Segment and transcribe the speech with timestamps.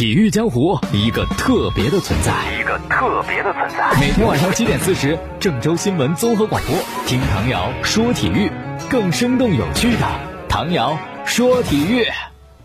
[0.00, 4.00] 体育江湖一个特别的存在，一个特别的存在。
[4.00, 6.74] 每天晚上七点四十，郑州新闻综合广播，
[7.06, 8.50] 听唐瑶说体育，
[8.88, 9.98] 更生动有趣的
[10.48, 12.06] 唐瑶说体育。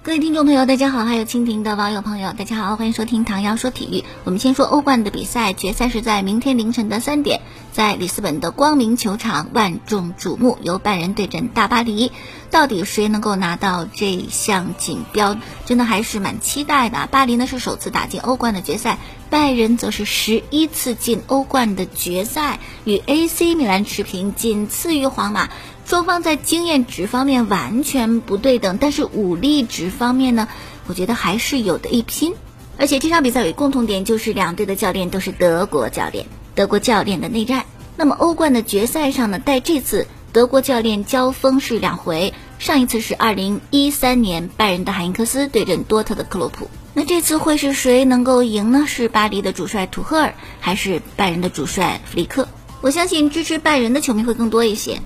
[0.02, 4.06] 各位听众朋友，大家好，还有蜻蜓的网友朋友，大家好，欢迎收听唐瑶说体育。
[4.24, 7.42] 我们先说欧冠的比赛，决赛是在明天凌晨的三点，
[7.76, 12.14] 在里斯本的光明球场万众瞩目，由拜仁对阵大巴黎。
[12.50, 15.36] 到底谁能够拿到这项锦标？
[15.66, 17.10] 真的还是蛮期待的。
[17.12, 18.98] 巴黎呢是首次打进欧冠的决赛，
[19.30, 25.50] 拜仁则是十一次进欧冠的决赛，与 AC 米兰持平，仅次于皇马。
[25.86, 30.48] 双方在经验值方面完全不对等，但是武力值方面呢，
[30.88, 32.36] 我觉得还是有的一拼。
[32.78, 37.66] 而且这场比赛有一共同点，就是两队的教练都是德国教练，德国教练的内战。
[37.98, 46.70] 那么欧冠的决赛上呢，在这次德国教练交锋是两回，上一次是二零一三年拜仁的海因克斯对阵多特的克洛普。
[46.94, 48.86] 那这次会是谁能够赢呢？
[48.88, 52.48] 是巴黎的主帅图赫尔，还是拜仁的主帅弗里克？
[52.82, 55.02] 我相信支持拜仁的球迷会更多一些。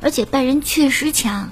[0.00, 1.50] 而且拜仁确实强，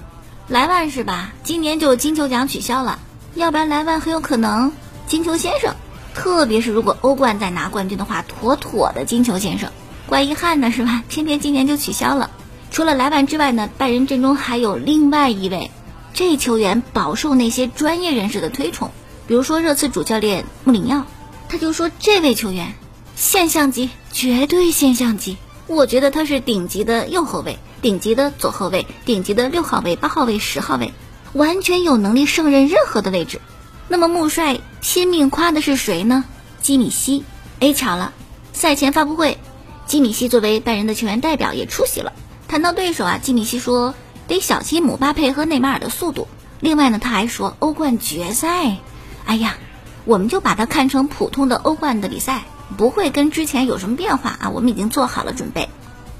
[0.48, 1.32] 莱万是吧？
[1.44, 2.98] 今年就金球奖取消了，
[3.34, 4.72] 要不然莱万很有可能
[5.06, 5.74] 金球先生。
[6.18, 9.70] 特别是如果欧冠再拿冠军的话，妥妥的金球先生。
[10.08, 11.04] 怪遗憾的是吧？
[11.08, 12.30] 偏偏今年就取消了。
[12.72, 15.70] 除了莱万之外呢，拜仁阵中还有另外一位，
[16.12, 18.90] 这球员饱受那些专业人士的推崇，
[19.28, 21.04] 比如说热刺主教练穆里尼奥，
[21.48, 22.74] 他就说这位球员
[23.14, 25.36] 现象级，绝对现象级。
[25.68, 27.58] 我觉得他是顶级的右后卫。
[27.80, 30.92] 顶级的左后卫，顶级的六号位、八号位、十号位，
[31.32, 33.40] 完全有能力胜任任何的位置。
[33.88, 36.24] 那么穆帅拼命夸的是谁呢？
[36.60, 37.24] 基米希。
[37.60, 38.12] 哎，巧了，
[38.52, 39.38] 赛前发布会，
[39.86, 42.12] 基米希作为拜仁的球员代表也出席了。
[42.46, 43.94] 谈到对手啊，基米希说
[44.28, 46.28] 得小心姆巴佩和内马尔的速度。
[46.60, 48.76] 另外呢，他还说欧冠决赛，
[49.24, 49.56] 哎呀，
[50.04, 52.44] 我们就把它看成普通的欧冠的比赛，
[52.76, 54.50] 不会跟之前有什么变化啊。
[54.50, 55.68] 我们已经做好了准备。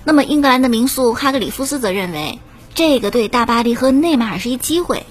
[0.04, 2.40] 那么，英格兰的名宿哈格里夫斯则认为，
[2.74, 5.04] 这个对大巴黎和内马尔是一机会。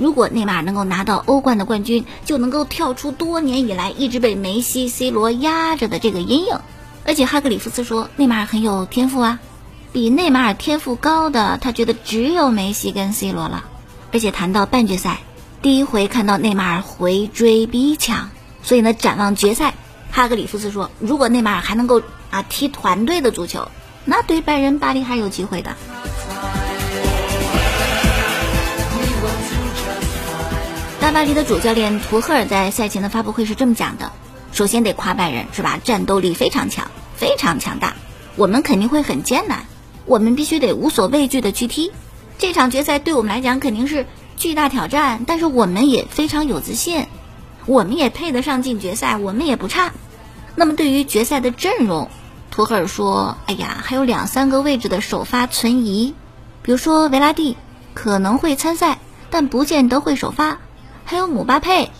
[0.00, 6.58] 如果内马尔能够拿到欧冠的冠军，就能够跳出多年以来一直被梅西、C 罗压着的这个阴影。
[7.04, 9.40] 而且，哈格里夫斯说，内马尔很有天赋啊，
[9.92, 13.64] 比内马尔天赋高的，他觉得只有梅西跟 C 罗了。
[14.10, 15.20] 而且，谈到半决赛，
[15.60, 18.30] 第一回看到内马尔回追逼抢，
[18.62, 19.74] 所以呢，展望决赛，
[20.10, 22.00] 哈格里夫斯说，如果内马尔还能够
[22.30, 23.68] 啊踢团队的足球。
[24.06, 25.76] 那对拜仁巴黎还有机会的。
[31.12, 34.12] 巴黎的主教练图赫尔在赛前的发布会是这么讲的：
[34.52, 35.78] 首先得夸拜仁是吧？
[35.82, 37.94] 战斗力非常强，非常强大。
[38.36, 39.64] 我们肯定会很艰难，
[40.06, 41.90] 我们必须得无所畏惧的去踢
[42.38, 42.98] 这场决赛。
[42.98, 44.06] 对我们来讲肯定是
[44.36, 47.06] 巨大挑战，但是我们也非常有自信，
[47.66, 49.92] 我们也配得上进决赛，我们也不差。
[50.54, 52.08] 那么对于决赛的阵容。
[52.52, 56.14] 图赫尔说：“哎呀，还有两三个位置的首发存疑，
[56.62, 57.56] 比如说维拉蒂
[57.94, 58.98] 可能会参赛，
[59.30, 60.58] 但不见得会首发。
[61.04, 61.90] 还有姆巴佩，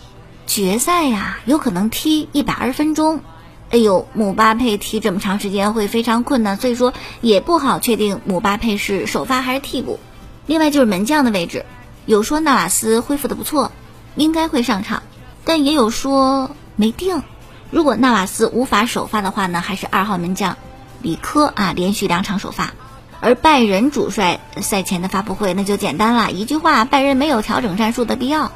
[0.47, 3.21] 决赛呀，有可能踢一百二十分钟。
[3.69, 9.99] 哎呦，姆巴佩踢这么长时间会非常困难，所以说也不好确定姆巴佩是首发还是替补。
[10.45, 11.65] 另外就是门将的位置，
[12.05, 13.71] 有说纳瓦斯恢复的不错，
[14.15, 15.03] 应该会上场，
[15.45, 17.23] 但也有说没定。”
[17.71, 20.57] 如果纳瓦斯无法首发的话呢，还是二号门将
[21.01, 22.73] 里科啊连续两场首发。
[23.21, 28.51] 而拜仁主帅赛前的发布会那就简单了，一句话：拜仁没有调整战术的必要，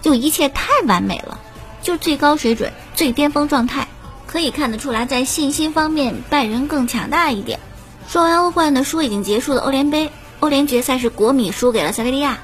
[0.00, 1.38] 就一切太完美了，
[1.82, 3.88] 就最高水准、最巅峰状态，
[4.26, 7.60] 可以看得出来，在信心方面拜仁更强大一点。
[8.08, 10.10] 说完欧冠的说已经结束的欧联杯，
[10.40, 12.38] 欧联决赛是国米输给了塞维利亚。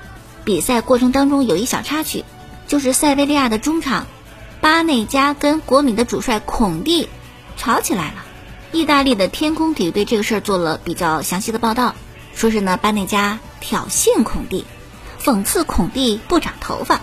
[0.45, 2.25] 比赛过程当中有一小插曲，
[2.69, 4.07] 就是塞维利亚的中场。
[4.61, 7.09] 巴内加跟国米的主帅孔蒂
[7.57, 8.25] 吵起来了。
[8.73, 11.95] 意大利的天空体育对这个事儿做了比较详细的报道，
[12.35, 14.65] 说是呢巴内加挑衅孔蒂，
[15.23, 17.01] 讽刺孔蒂不长头发。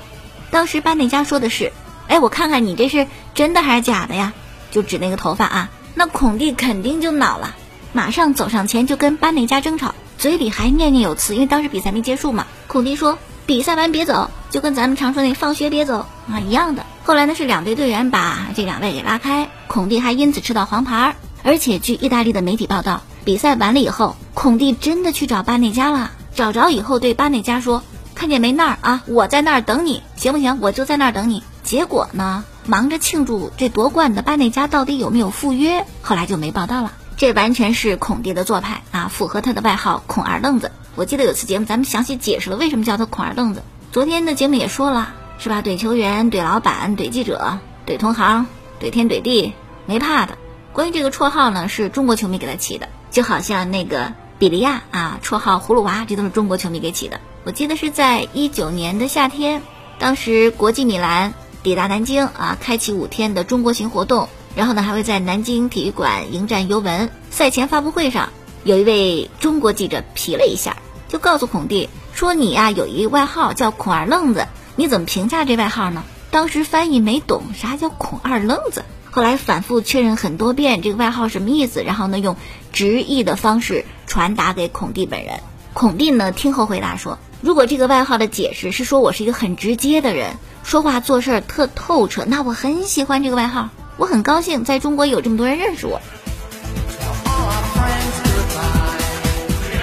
[0.53, 1.74] 当时巴内加说的是
[2.08, 4.33] ：“哎，我看看你这是真的还是假的呀？”
[4.69, 5.72] 就指那个头发啊。
[5.95, 7.56] 那孔蒂肯定就恼了，
[7.92, 12.45] 马上走上前就跟巴内加争吵，嘴里还念念有词，因为当时比赛没结束嘛。
[12.68, 13.18] 孔蒂说
[13.48, 21.16] ：“比赛完别走，就跟咱们常说那放学别走啊一样的。”后来呢，是两队队员把这两位给拉开，孔蒂还因此吃到黄牌。
[21.42, 27.83] 而且据意大利的媒体报道，比赛完了以后，孔蒂真的去找巴内加了，找着以后对巴内加说
[28.24, 30.60] ：“看见没那儿啊，我在那儿等你，行不行？
[30.62, 36.94] 我就在那儿等你。”结果呢，忙着庆祝这夺冠的巴内加到底有没有赴约，后来就没报道了。
[37.18, 40.72] 这完全是孔蒂的做派啊，符合他的外号“孔二愣子”。
[40.96, 43.62] 我记得有次节目咱们详细解释了为什么叫他“孔二愣子”。
[43.92, 45.14] 昨天的节目也说了。
[45.38, 45.62] 是吧？
[45.62, 48.46] 怼球员、怼老板、怼记者，怼同行，
[48.80, 49.54] 怼天怼地，
[49.86, 50.38] 没怕的。
[50.72, 57.20] 关于这个绰号呢，是中国球迷给他起的，就好像那个比利亚啊，绰号葫芦娃，这都是中国球迷给起的。
[57.45, 59.62] 我记得是在一九年的夏天，
[60.00, 67.10] 当时国际米兰抵达南京啊，开启五天的中国行活动，然后呢还会在南京体育馆迎战尤文。
[67.31, 68.30] 赛前发布会上，
[68.63, 70.78] 有一位中国记者皮了一下，
[71.10, 74.48] 就告诉孔蒂说：“你呀有一外号叫孔二愣子，
[74.78, 82.38] 你怎么评价这外号呢？”当时翻译没懂啥叫孔二愣子，后来反复确认很多遍这个外号什么意思，然后呢用
[82.72, 85.42] 直译的方式传达给孔蒂本人。
[85.74, 87.18] 孔蒂呢听后回答说。
[87.42, 96.00] 如果这个外号的解释是说我是一个很直接的人，说话做事儿特透彻，那我很喜欢这个外号，我很高兴在中国有这么多人认识我。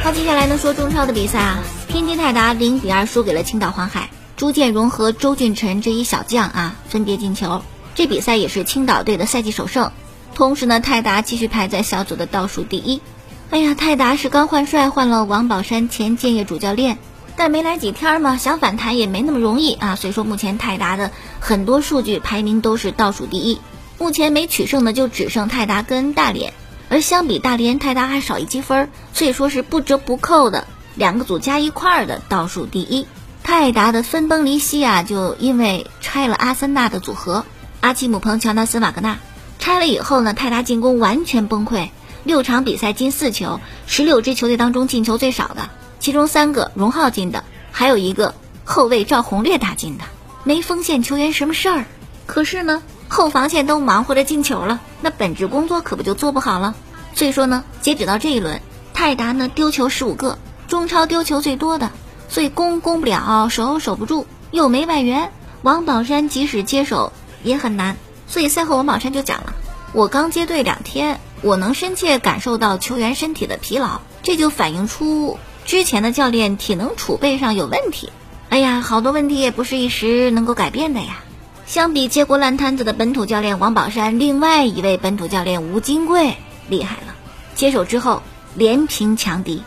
[0.02, 1.58] 好，接下来呢说中超的比赛啊，
[1.88, 4.08] 天津泰达零比二输给了青岛黄海，
[4.38, 7.60] 朱建荣和周俊辰这一小将啊分别进球，
[7.94, 9.92] 这比赛也是青岛队的赛季首胜，
[10.34, 13.02] 同时呢泰达继续排在小组的倒数第一。
[13.50, 16.98] 哎呀，泰达是刚换帅，换了王宝山前建业主教练。
[17.36, 19.96] 但没来几天嘛，想反弹也没那么容易啊。
[19.96, 21.10] 所以说，目前泰达的
[21.40, 23.60] 很多数据排名都是倒数第一。
[23.98, 26.52] 目前没取胜的就只剩泰达跟大连，
[26.88, 33.08] 而相比大连，泰达还少一积分，所以说是不折不扣的两个组加一块儿的倒数第一。
[33.42, 37.44] 泰达的分崩离析啊，就因为拆了阿森纳的组合，
[37.80, 39.18] 阿奇姆彭乔纳斯瓦格纳
[39.58, 41.88] 拆了以后呢，泰达进攻完全崩溃，
[42.24, 45.70] 六场比赛进四球，十六支球队当中进球最少的。
[45.98, 48.34] 其中三个荣浩进的，还有一个
[48.64, 50.04] 后卫赵宏略打进的，
[50.44, 51.84] 没锋线球员什么事儿。
[52.26, 56.74] 可是呢，后防线都忙活着进球了，那本职工作可不就做不好了？
[57.14, 58.60] 所以说呢，截止到这一轮，
[58.94, 60.38] 泰达呢丢球十五个，
[60.68, 61.90] 中超丢球最多的，
[62.28, 65.32] 所以攻攻不了，守守不住，又没外援，
[65.62, 67.12] 王宝山即使接手
[67.42, 67.96] 也很难。
[68.26, 69.52] 所以赛后王宝山就讲了
[69.92, 78.10] ：“我刚接队两天，我能深切感受到球员身体的疲劳，这就反映出。”之前的教练体能储备上有问题，
[78.48, 81.18] 哎呀，好多问题也不是一时能够改变的呀。
[81.66, 86.36] 相比接过烂摊子的本土教练王宝山，另外一位本土教练吴金贵
[86.68, 87.14] 厉害了，
[87.54, 88.22] 接手之后
[88.56, 89.62] 连平强敌，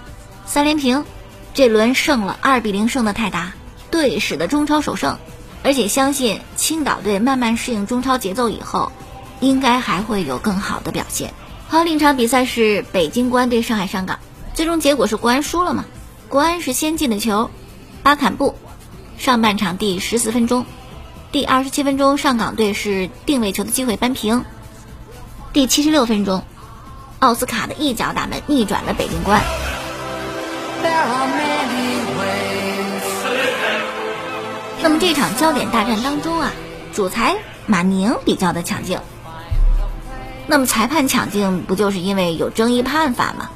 [0.46, 1.06] 三连平，
[1.54, 3.54] 这轮胜了二比零胜的泰达，
[3.90, 5.18] 队史的中超首胜，
[5.64, 8.92] 而且相信青岛队慢慢适应中超节奏以后，
[9.40, 11.34] 应该还会有更好的表现。
[11.74, 14.20] 好，另一场比赛是北京国安对上海上港。
[14.54, 15.86] 最终结果是国安输了嘛？
[16.30, 17.50] 国安是先进的球，
[18.04, 18.54] 巴坎布，
[19.18, 20.68] 上半场第十四分钟，
[21.31, 24.46] 第二十七分钟上港队是定位球的机会扳平，
[25.52, 26.44] 第七十六分钟，
[27.18, 29.42] 奥斯卡的一脚打门逆转了北京国安。
[34.84, 36.52] 那么这场焦点大战当中啊，
[36.94, 37.36] 主裁
[37.66, 39.00] 马宁比较的抢镜。
[40.45, 43.50] 那么裁判抢镜不就是因为有争议判罚吗？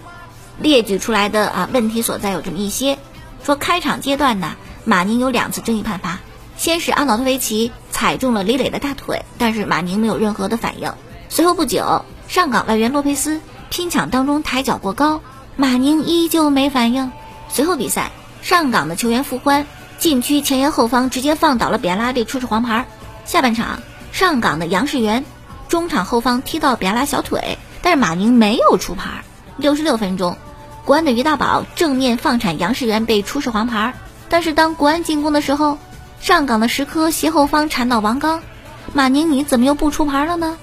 [0.59, 2.97] 列举出来的啊问题所在有这么一些，
[3.43, 4.55] 说开场阶段呢，
[4.85, 6.19] 马宁有两次争议判罚，
[6.57, 10.93] 先是阿瑙特维奇踩中了李磊的大腿，但是马宁没有任何的反应。
[11.29, 15.21] 随后不久，上港外援洛佩斯拼抢当中抬脚过高，
[15.57, 17.11] 马宁依旧没反应。
[17.49, 18.11] 随后比赛，
[18.41, 19.67] 上港的球员傅欢
[19.99, 22.87] 禁区前沿后方直接放倒了比亚拉，蒂出示黄牌。
[23.25, 23.81] 下半场，
[24.11, 25.25] 上港的杨世元
[25.69, 29.23] 中场后方踢到比亚拉小腿，但是马宁没有出牌。
[29.57, 30.37] 六十六分钟。
[30.85, 33.93] 国安的于大宝正面放铲杨世元被出示黄牌，
[34.29, 35.77] 但是当国安进攻的时候，
[36.21, 38.41] 上港的石科斜后方铲倒王刚，
[38.93, 40.57] 马宁你怎么又不出牌了呢？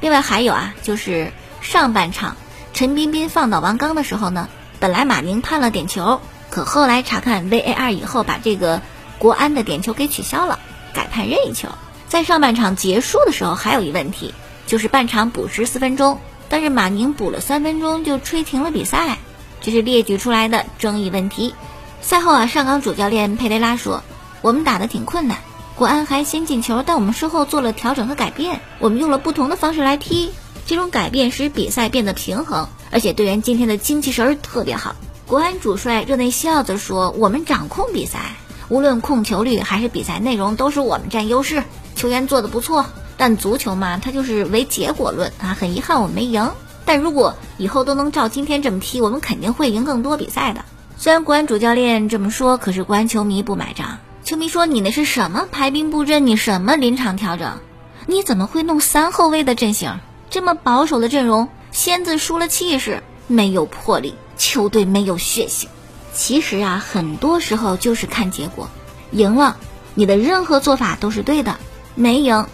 [0.00, 2.36] 另外还有啊，就是上半场
[2.72, 4.48] 陈彬彬放倒王刚的时候呢，
[4.80, 8.80] 本来马宁判了点球，可后来查看 VAR 以后把这个
[9.18, 10.58] 国安的点球给取消了，
[10.94, 11.68] 改判任意球。
[12.08, 14.32] 在上半场结束的时候还有一问题，
[14.66, 16.18] 就是半场补时四分钟，
[16.48, 19.18] 但是马宁补了三分钟就吹停了比赛。
[19.60, 21.54] 这是列举出来的争议问题。
[22.02, 24.02] 赛后啊，上港主教练佩雷拉说
[24.42, 25.38] ：“我们打得挺困难，
[25.74, 30.30] 国安还先进球，但我们事后做了调整和改变，我们用了不同的方式来踢。
[30.66, 34.94] 这种改变使比赛变得平衡，而且队员今天的精气神儿特别好。”
[35.26, 38.36] 国安主帅热内西奥则说：“我们掌控比赛，
[38.68, 41.64] 无论控球率还是比赛内容，都是我们占优势，
[41.96, 42.86] 球员做的不错。
[43.16, 46.50] 但足球嘛，它就是唯结果论啊，很遗憾我没赢。”
[46.84, 50.64] 但如果以后都能照今天这么踢，我们肯定会赢更多比赛的。
[50.96, 53.98] 虽然国安主教练这么说，可是国安球迷不买账。
[54.24, 56.26] 球迷说：“你那是什么排兵布阵？
[56.26, 57.58] 你什么临场调整？
[58.06, 59.98] 你怎么会弄三后卫的阵型？
[60.30, 65.68] 这么保守的阵容，仙子输了气势，没有魄力，球队没有血性。
[66.12, 68.68] 其实啊，很多时候就是看结果，
[69.10, 69.56] 赢了，
[69.94, 71.54] 你的任何做法都是对的；
[71.94, 72.46] 没赢，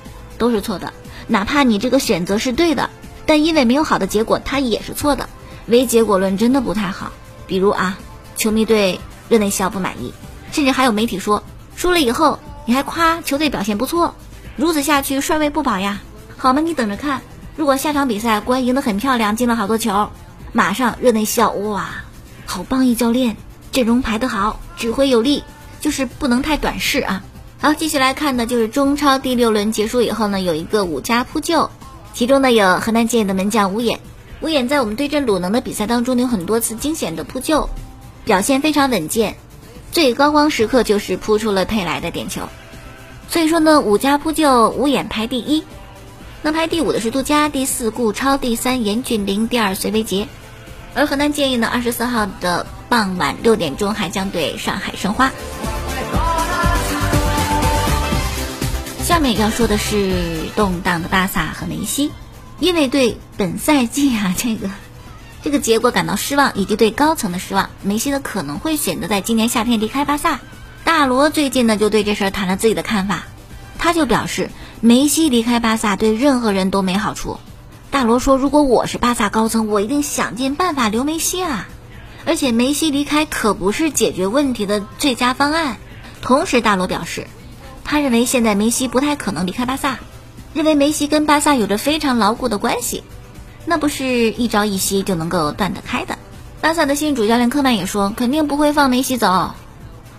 [0.42, 0.92] 都是错的。
[1.28, 2.90] 哪怕你这个选择是对的，
[3.26, 5.28] 但因为没有好的结果，它也是错的。
[5.66, 7.12] 唯结果论真的不太好。
[7.46, 7.96] 比如啊，
[8.34, 10.12] 球迷对热内西奥不满意，
[10.50, 11.44] 甚至还有媒体说，
[11.76, 14.16] 输了以后你还夸球队表现不错，
[14.56, 16.00] 如此下去帅位不保呀。
[16.37, 16.61] 好吗？
[16.61, 17.22] 你等着看，
[17.54, 20.11] 如果下场比赛国安赢得很漂亮，进了好多球，
[20.50, 21.88] 马上热内西奥哇，
[22.46, 23.37] 好棒一教练，
[23.70, 25.44] 阵容排得好，指挥有力，
[25.80, 27.22] 就是不能太短视啊。
[27.62, 31.71] 好，继续来看的就是中超第六轮结束以后呢，有一个五家扑救，
[32.12, 34.00] 其中呢有河南建业的门将吴野。
[34.40, 37.71] 吴野在我们对阵鲁能的比赛当中有很多次惊险的扑救，
[38.25, 39.37] 表现非常稳健，
[39.92, 42.49] 最高光时刻就是扑出了佩莱的点球。
[43.28, 45.62] 所以说呢，五家扑救，吴野排第一。
[46.42, 50.26] 那排第五的是杜佳，第四顾超，第三严俊凌，第二隋维杰。
[50.95, 55.31] 而河南建业呢，二十四号的傍晚六点钟还将对上海申花。
[59.12, 62.12] 下面要说的是动荡的巴萨和梅西，
[62.59, 64.71] 因为对本赛季啊这个
[65.45, 70.40] 这个结果感到失望，以及对高层的失望，梅西呢可能会选择在今年夏天离开巴萨。
[70.83, 73.25] 大罗最近呢就对这事儿谈了自己的看法，
[73.78, 74.49] 他就表示
[74.81, 77.37] 梅西离开巴萨对任何人都没好处。
[77.90, 81.69] 大罗说，如果我是巴萨高层，我一定想尽办法留梅西啊，
[82.25, 85.76] 而且梅西离开可不是解决问题的最佳方案。
[86.23, 87.26] 同时，大罗表示。
[87.92, 89.99] 他认为现在梅西不太可能离开巴萨，
[90.54, 93.04] 认为梅西跟巴萨有着非常牢固的关系，
[93.66, 96.16] 那不是一朝一夕就能够断得开的。
[96.62, 99.50] 巴萨的新主教练科曼也说，肯定不会放梅西走。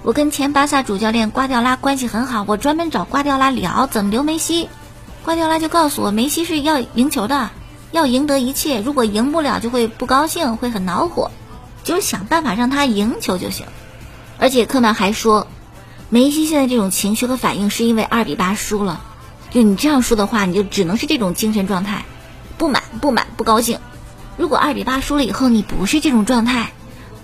[0.03, 4.70] 我跟前巴萨主教练瓜迪奥拉关系很好，我专门找瓜迪奥拉聊怎么留梅西。
[5.25, 7.50] 瓜迪奥拉就告诉我，梅西是要赢球的，
[7.92, 11.32] 要赢得一切，如果赢不了就会不高兴，会很恼火，
[11.84, 13.65] 就是想办法让他赢球就行。
[14.38, 15.48] 而且科曼还说。
[16.13, 19.01] 梅西现在这种情绪和反应是因为二比八输了，
[19.50, 22.05] 就你这样说的话，你就只能是这种精神状态，
[22.60, 23.79] 不满、不满、不高兴。
[24.38, 26.72] 如果二比八输了以后你不是这种状态，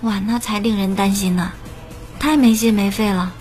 [0.01, 1.51] 哇，那才令人担心呢，
[2.17, 3.31] 太没心没肺了。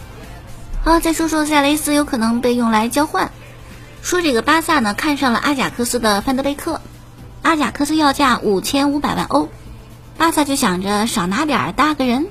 [0.85, 3.31] 好，再说说塞雷斯有可能被用来交换，
[4.02, 6.83] 说这个巴萨呢看上了阿贾克斯的范德贝克，
[7.40, 9.49] 阿贾克斯要价五千五百万欧，
[10.19, 12.26] 巴萨就想着少拿点搭个人，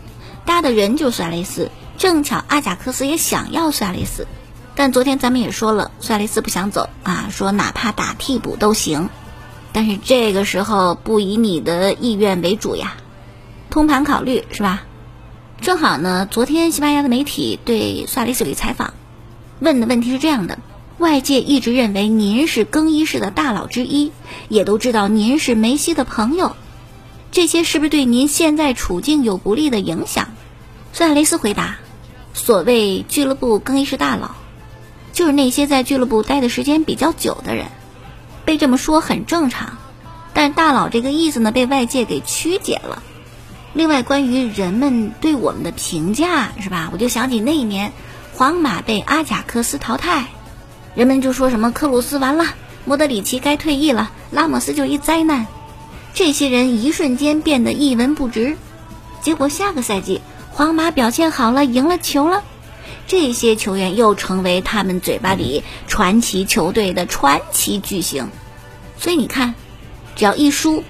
[0.46, 1.72] 搭的人就是塞雷斯。
[1.98, 4.28] 正巧阿贾克斯也想要苏亚雷斯，
[4.76, 9.10] 但昨天咱们也说了，苏亚雷斯不想走啊，说哪怕打替补都行。
[9.74, 12.98] 但是这个时候不以你的意愿为主呀，
[13.72, 14.84] 通盘考虑是吧？
[15.60, 18.94] 正好呢，昨天西班牙的媒体对苏亚雷斯有采访，
[19.60, 20.60] 问的问题是这样的：
[21.00, 24.12] 外界一直认为您是更衣室的大佬之一，
[24.50, 26.56] 也都知道您是梅西的朋友，
[27.32, 30.28] 这些是不是对您现在处境有不利的影响？
[30.94, 31.78] 苏亚雷斯回答。
[32.38, 34.30] 所谓俱乐部更衣室大佬，
[35.12, 37.66] 就是那些在俱乐部待的时间比较久的人。
[38.46, 39.78] 被这么说很正常，
[40.34, 43.02] 但大佬这个意思呢，被外界给曲解了。
[43.74, 46.90] 另外，关于人们对我们的评价，是吧？
[46.94, 47.92] 我就想起那一年，
[48.36, 50.28] 皇马被阿贾克斯淘汰，
[50.96, 52.46] 人们就说什么克鲁斯完了，
[52.86, 55.48] 莫德里奇该退役了，拉莫斯就一灾难，
[56.14, 58.56] 这些人一瞬间变得一文不值。
[59.22, 60.22] 结果下个赛季。
[60.58, 62.42] 皇马表现好了，赢了球了，
[63.06, 68.28] 这些球员又成为他们嘴巴里传奇球队的传奇巨星。
[68.98, 69.54] 所以你看，
[70.16, 70.84] 只要一输，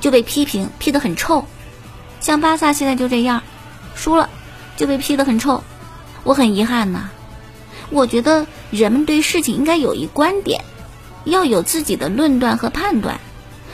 [0.00, 1.44] 就被批评，批得很臭。
[2.20, 3.42] 像巴萨现在就这样，
[3.94, 4.30] 输了
[4.78, 5.62] 就被批得很臭。
[6.24, 7.10] 我很遗憾呐，
[7.90, 10.64] 我觉得人们对事情应该有一观点，
[11.24, 13.20] 要有自己的论断和判断。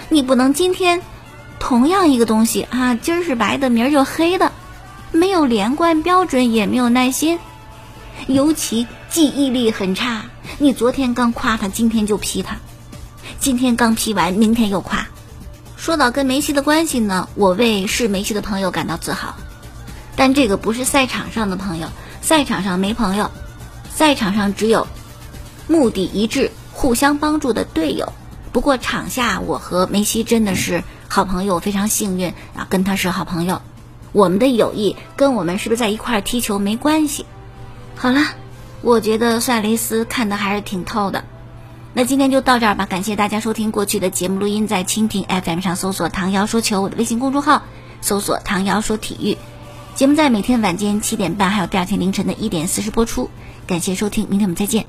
[0.09, 1.01] 你不能今天
[1.61, 4.51] 同样一个东西啊，今儿是白的，明儿就黑的。
[5.13, 7.39] 没有连贯标准，也没有耐心，
[8.27, 10.25] 尤其记忆力很差。
[10.59, 12.57] 你昨天刚夸他，今天就批他；
[13.39, 15.07] 今天刚批完，明天又夸。
[15.77, 19.35] 说到跟梅西的关系呢，我为是梅西的朋友感到自豪。
[20.17, 21.89] 但这个不是赛场上的朋友，
[22.21, 23.31] 赛场上没朋友，
[23.89, 24.87] 赛场上只有
[25.69, 28.13] 目的一致、互相帮助的队友。
[28.53, 33.63] 不过场下，我和梅西真的是好朋友，非常幸运啊，跟他是好朋友。
[34.13, 37.27] 我们的友谊跟我们是不是在一块踢球没关系。
[37.97, 38.21] 好了，
[38.83, 41.25] 我觉得苏亚雷斯看的还是挺透的。
[41.95, 47.63] 那今天就到这儿吧，感谢大家收听过去的节目录音，在蜻蜓 FM 上搜索“唐瑶说球”，我的微信公众号
[48.01, 49.37] 搜索“唐瑶说体育”。
[49.97, 53.31] 节目在每天晚间七点半，还有第二天凌晨的一点四十播出。
[53.67, 54.87] 感谢收听，明天我们再见。